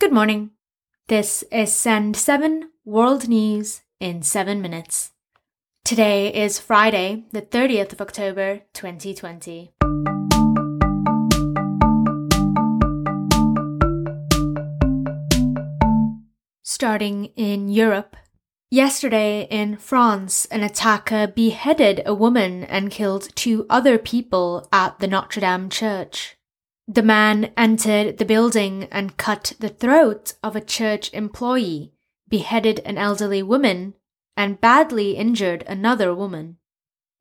[0.00, 0.52] Good morning.
[1.08, 5.10] This is Send 7 World News in 7 minutes.
[5.84, 9.72] Today is Friday, the 30th of October, 2020.
[16.62, 18.16] Starting in Europe,
[18.72, 25.08] Yesterday in France, an attacker beheaded a woman and killed two other people at the
[25.08, 26.38] Notre Dame church.
[26.92, 31.92] The man entered the building and cut the throat of a church employee,
[32.28, 33.94] beheaded an elderly woman,
[34.36, 36.56] and badly injured another woman.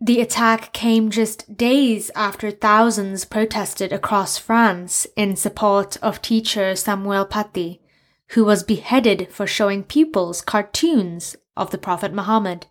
[0.00, 7.26] The attack came just days after thousands protested across France in support of teacher Samuel
[7.26, 7.82] Paty
[8.32, 12.66] who was beheaded for showing pupils cartoons of the Prophet Muhammad.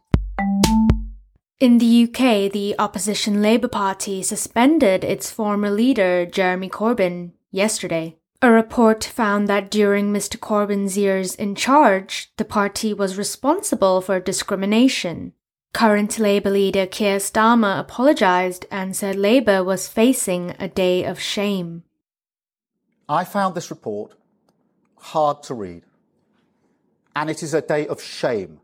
[1.60, 8.16] In the UK, the opposition Labour Party suspended its former leader, Jeremy Corbyn, yesterday.
[8.44, 10.38] A report found that during Mr.
[10.38, 15.34] Corbyn's years in charge, the party was responsible for discrimination.
[15.74, 21.82] Current Labour leader Keir Starmer apologised and said Labour was facing a day of shame.
[23.10, 24.14] I found this report
[24.98, 25.82] hard to read.
[27.16, 28.60] And it is a day of shame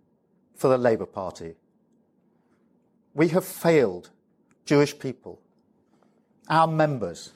[0.55, 1.55] for the Labour Party.
[3.13, 4.09] We have failed
[4.65, 5.39] Jewish people,
[6.49, 7.31] our members,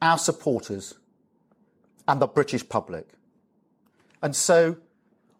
[0.00, 0.94] our supporters,
[2.08, 3.08] and the British public.
[4.22, 4.76] And so,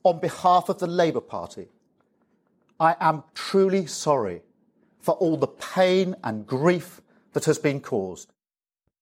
[0.03, 1.69] on behalf of the Labour Party,
[2.79, 4.43] I am truly sorry
[5.01, 7.01] for all the pain and grief
[7.33, 8.33] that has been caused.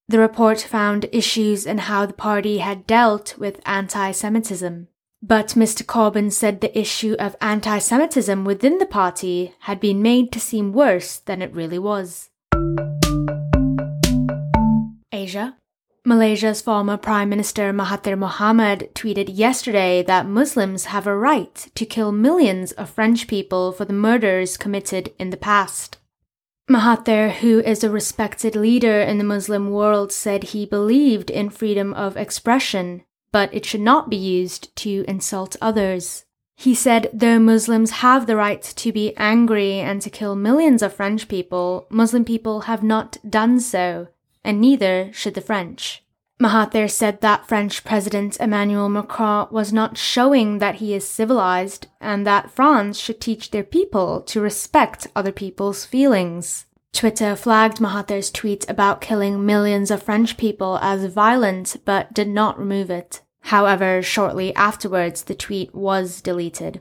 [0.08, 4.88] The report found issues in how the party had dealt with anti Semitism.
[5.24, 5.84] But Mr.
[5.84, 10.72] Corbyn said the issue of anti Semitism within the party had been made to seem
[10.72, 12.30] worse than it really was.
[15.12, 15.56] Asia.
[16.04, 22.10] Malaysia's former Prime Minister Mahathir Mohamad tweeted yesterday that Muslims have a right to kill
[22.10, 25.98] millions of French people for the murders committed in the past.
[26.68, 31.94] Mahathir, who is a respected leader in the Muslim world, said he believed in freedom
[31.94, 36.24] of expression, but it should not be used to insult others.
[36.54, 40.92] He said, though Muslims have the right to be angry and to kill millions of
[40.92, 44.08] French people, Muslim people have not done so,
[44.44, 46.04] and neither should the French.
[46.40, 52.26] Mahathir said that French President Emmanuel Macron was not showing that he is civilized and
[52.26, 56.66] that France should teach their people to respect other people's feelings.
[56.92, 62.58] Twitter flagged Mahathir's tweet about killing millions of French people as violent but did not
[62.58, 63.22] remove it.
[63.40, 66.80] However, shortly afterwards, the tweet was deleted.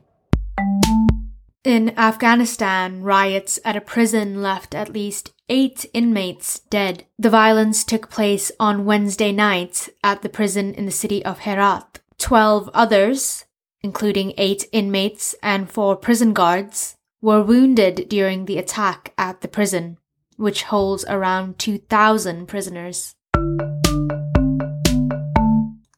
[1.64, 7.06] In Afghanistan, riots at a prison left at least eight inmates dead.
[7.18, 12.00] The violence took place on Wednesday night at the prison in the city of Herat.
[12.18, 13.46] Twelve others,
[13.82, 19.98] including eight inmates and four prison guards, were wounded during the attack at the prison,
[20.38, 23.16] which holds around 2,000 prisoners.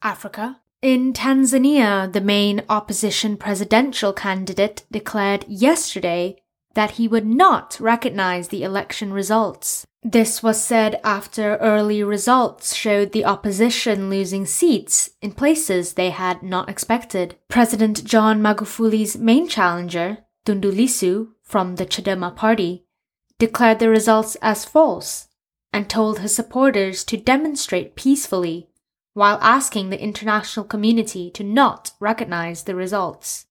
[0.02, 0.60] Africa.
[0.82, 6.36] In Tanzania, the main opposition presidential candidate declared yesterday
[6.74, 9.86] that he would not recognize the election results.
[10.02, 16.42] This was said after early results showed the opposition losing seats in places they had
[16.42, 17.36] not expected.
[17.48, 22.84] President John Magufuli's main challenger, Tundu Lissu from the Chadema party,
[23.38, 25.28] declared the results as false
[25.72, 28.68] and told his supporters to demonstrate peacefully
[29.12, 33.46] while asking the international community to not recognize the results.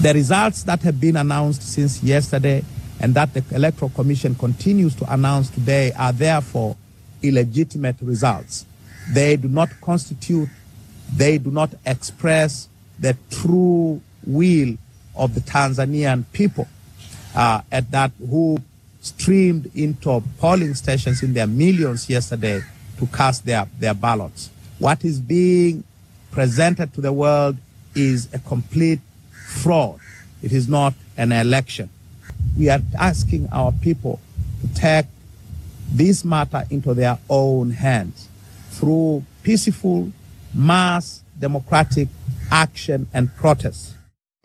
[0.00, 2.64] The results that have been announced since yesterday
[3.00, 6.76] and that the Electoral Commission continues to announce today are therefore
[7.22, 8.66] illegitimate results.
[9.12, 10.48] They do not constitute,
[11.14, 12.68] they do not express
[12.98, 14.76] the true will
[15.16, 16.68] of the Tanzanian people
[17.34, 18.58] uh, at that who
[19.00, 22.60] streamed into polling stations in their millions yesterday
[22.98, 24.50] to cast their, their ballots.
[24.78, 25.84] What is being
[26.30, 27.56] presented to the world
[27.94, 29.00] is a complete
[29.30, 29.98] fraud.
[30.42, 31.90] It is not an election.
[32.56, 34.20] We are asking our people
[34.60, 35.06] to take
[35.92, 38.28] this matter into their own hands
[38.70, 40.12] through peaceful,
[40.54, 42.08] mass democratic
[42.50, 43.94] action and protest.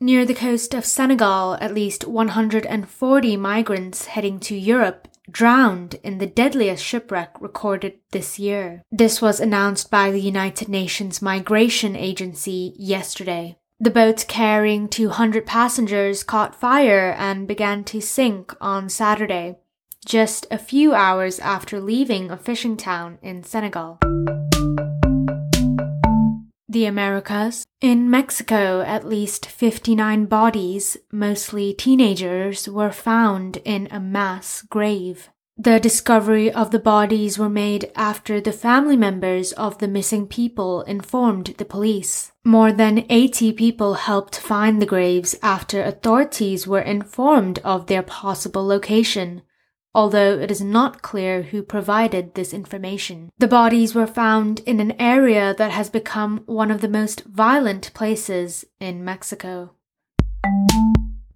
[0.06, 6.28] Near the coast of Senegal, at least 140 migrants heading to Europe drowned in the
[6.28, 8.84] deadliest shipwreck recorded this year.
[8.92, 13.58] This was announced by the United Nations Migration Agency yesterday.
[13.80, 19.58] The boat carrying 200 passengers caught fire and began to sink on Saturday,
[20.06, 23.98] just a few hours after leaving a fishing town in Senegal.
[26.76, 27.66] The Americas.
[27.80, 35.30] In Mexico, at least 59 bodies, mostly teenagers, were found in a mass grave.
[35.58, 40.82] The discovery of the bodies were made after the family members of the missing people
[40.82, 42.34] informed the police.
[42.44, 48.68] More than 80 people helped find the graves after authorities were informed of their possible
[48.68, 49.44] location,
[49.96, 53.32] although it is not clear who provided this information.
[53.40, 57.92] The bodies were found in an area that has become one of the most violent
[57.94, 59.72] places in Mexico.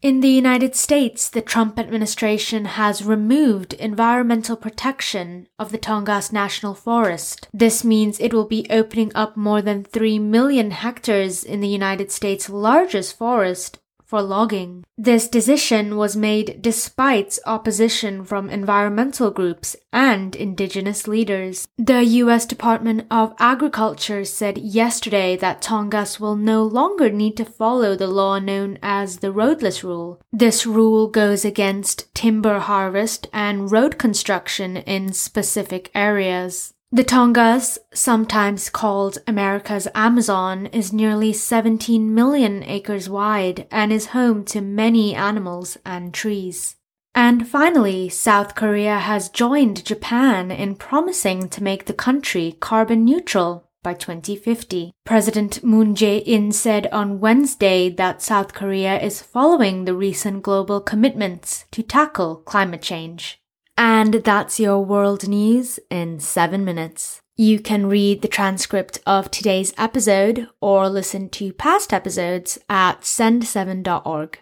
[0.02, 6.74] In the United States, the Trump administration has removed environmental protection of the Tongass National
[6.74, 7.50] Forest.
[7.54, 12.12] This means it will be opening up more than 3 million hectares in the United
[12.12, 13.80] States' largest forest
[14.10, 14.84] for logging.
[14.98, 21.68] This decision was made despite opposition from environmental groups and indigenous leaders.
[21.78, 27.96] The US Department of Agriculture said yesterday that Tongass will no longer need to follow
[27.96, 30.20] the law known as the roadless rule.
[30.34, 36.74] This rule goes against timber harvest and road construction in specific areas.
[36.92, 44.44] The Tongass, sometimes called America's Amazon, is nearly 17 million acres wide and is home
[44.46, 46.78] to many animals and trees.
[47.14, 53.70] And finally, South Korea has joined Japan in promising to make the country carbon neutral
[53.84, 54.92] by 2050.
[55.06, 61.66] President Moon Jae-in said on Wednesday that South Korea is following the recent global commitments
[61.70, 63.39] to tackle climate change.
[63.80, 67.22] And that's your world news in seven minutes.
[67.38, 74.40] You can read the transcript of today's episode or listen to past episodes at send7.org.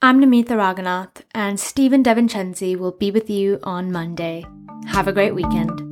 [0.00, 4.46] I'm Namitha Raghunath, and Stephen DeVincenzi will be with you on Monday.
[4.86, 5.89] Have a great weekend.